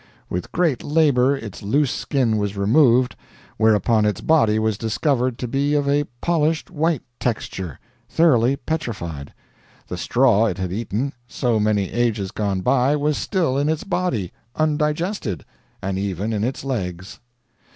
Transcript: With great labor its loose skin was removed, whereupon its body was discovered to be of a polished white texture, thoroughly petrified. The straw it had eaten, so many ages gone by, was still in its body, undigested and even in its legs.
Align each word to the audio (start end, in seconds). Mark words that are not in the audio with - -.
With 0.31 0.51
great 0.51 0.81
labor 0.81 1.37
its 1.37 1.61
loose 1.61 1.91
skin 1.91 2.37
was 2.39 2.57
removed, 2.57 3.15
whereupon 3.57 4.03
its 4.03 4.19
body 4.19 4.57
was 4.57 4.75
discovered 4.75 5.37
to 5.37 5.47
be 5.47 5.75
of 5.75 5.87
a 5.87 6.05
polished 6.21 6.71
white 6.71 7.03
texture, 7.19 7.79
thoroughly 8.09 8.55
petrified. 8.55 9.31
The 9.87 9.97
straw 9.97 10.47
it 10.47 10.57
had 10.57 10.73
eaten, 10.73 11.13
so 11.27 11.59
many 11.59 11.91
ages 11.91 12.31
gone 12.31 12.61
by, 12.61 12.95
was 12.95 13.15
still 13.15 13.59
in 13.59 13.69
its 13.69 13.83
body, 13.83 14.33
undigested 14.55 15.45
and 15.83 15.99
even 15.99 16.33
in 16.33 16.43
its 16.43 16.63
legs. 16.65 17.19